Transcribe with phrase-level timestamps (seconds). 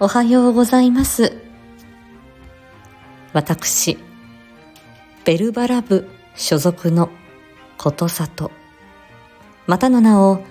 [0.00, 1.36] おはようございます
[3.32, 3.98] 私
[5.24, 7.10] ベルバラ部所属の
[7.76, 8.52] ことさと
[9.66, 10.44] またの名を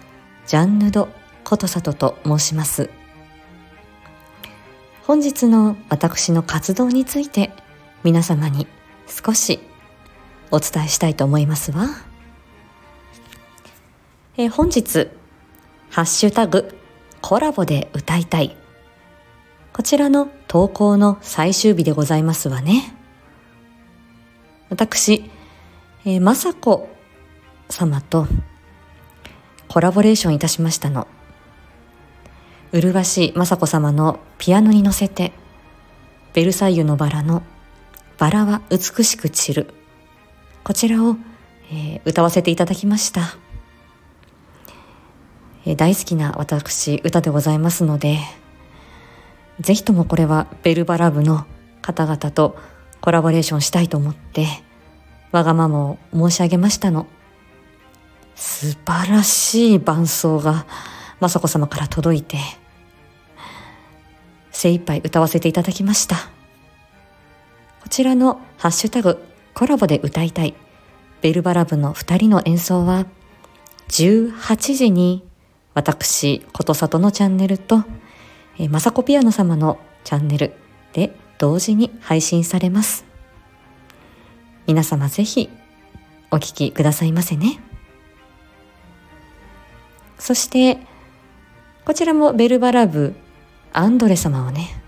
[0.46, 1.08] ジャンヌド
[1.46, 2.90] ことさとと申します
[5.04, 7.52] 本日の私の活動について
[8.04, 8.68] 皆様に
[9.08, 9.62] 少し
[10.52, 11.88] お伝えしたいと思いますわ。
[14.38, 15.10] え、本日、
[15.90, 16.76] ハッシュタグ
[17.22, 18.56] コラボで歌いたい。
[19.78, 22.96] こちらの投稿の最終日でございますわね。
[24.72, 25.30] 私、
[26.04, 26.90] えー、まさこ
[27.70, 28.26] 様と
[29.68, 31.08] コラボレーションいたしましたの。
[32.72, 35.32] 麗しい雅子様のピアノに乗せて、
[36.34, 37.44] ベルサイユのバラの
[38.18, 39.74] バラは美しく散る。
[40.64, 41.18] こちらを、
[41.72, 43.38] えー、歌わせていただきました。
[45.68, 48.18] えー、大好きな私、歌でございますので、
[49.60, 51.46] ぜひともこれはベルバラ部の
[51.82, 52.58] 方々と
[53.02, 54.48] コラボレーションしたいと思って、
[55.32, 57.08] わがままを申し上げましたの。
[58.36, 60.66] 素晴らしい伴奏が
[61.20, 62.38] 雅子様から届いて、
[64.52, 66.16] 精一杯歌わせていただきました。
[67.82, 70.54] こちらのハッシュタグコラボで歌いたい
[71.22, 73.06] ベルバラ部の二人の演奏は
[73.90, 75.24] 18時に
[75.74, 77.84] 私、ことさとのチャンネルと、
[78.60, 80.54] えー、まさこピアノ様のチャンネル
[80.94, 83.06] で同時に配信されます。
[84.66, 85.50] 皆様ぜひ
[86.32, 87.60] お聴きくださいませね。
[90.20, 90.80] そして、
[91.86, 93.16] こちらもベルバラブ
[93.72, 94.82] アンドレ様をね、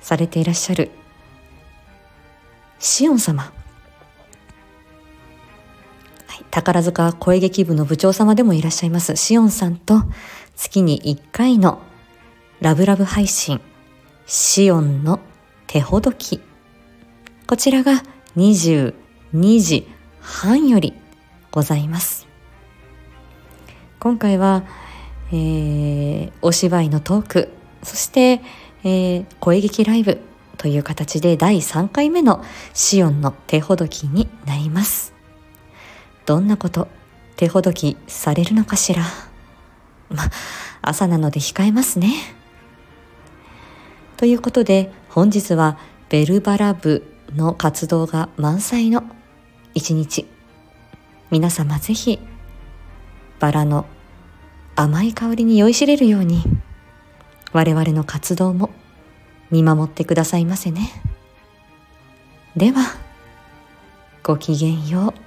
[0.00, 0.90] されていらっしゃる
[2.78, 3.52] シオン様。
[6.50, 10.02] 宝塚声劇部の部長様でもいらっしゃいますシオンさんと
[10.54, 11.80] 月に1回の
[12.64, 13.60] ラブラブ配信
[14.24, 15.20] シオンの
[15.66, 16.40] 手ほどき。
[17.46, 18.02] こちらが
[18.38, 18.94] 22
[19.60, 19.86] 時
[20.18, 20.94] 半より
[21.50, 22.26] ございます。
[24.00, 24.64] 今回は
[25.30, 27.48] えー、お芝居のトーク、
[27.82, 28.40] そして、
[28.82, 30.22] えー、声劇ライブ
[30.56, 35.12] という形で第3回目のシオンの手ほどきになります。
[36.24, 36.88] どんなこと
[37.36, 39.02] 手ほどきされるのかしら。
[40.08, 40.30] ま、
[40.80, 42.08] 朝なので控えますね。
[44.16, 47.02] ということで本日はベルバラ部
[47.34, 49.02] の活動が満載の
[49.74, 50.26] 一日。
[51.30, 52.20] 皆様ぜひ
[53.40, 53.86] バラの
[54.76, 56.42] 甘い香りに酔いしれるように
[57.52, 58.70] 我々の活動も
[59.50, 60.90] 見守ってくださいませね。
[62.56, 62.82] では、
[64.22, 65.23] ごきげんよう。